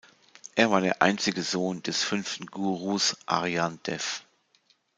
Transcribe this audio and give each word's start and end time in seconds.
Er 0.55 0.71
war 0.71 0.81
der 0.81 1.03
einzige 1.03 1.43
Sohn 1.43 1.83
des 1.83 2.01
fünften 2.01 2.47
Gurus, 2.47 3.15
Arjan 3.27 3.79
Dev. 3.85 4.21